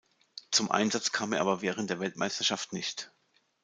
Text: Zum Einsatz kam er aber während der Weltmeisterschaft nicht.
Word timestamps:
Zum 0.49 0.71
Einsatz 0.71 1.11
kam 1.11 1.31
er 1.31 1.41
aber 1.41 1.61
während 1.61 1.91
der 1.91 1.99
Weltmeisterschaft 1.99 2.73
nicht. 2.73 3.11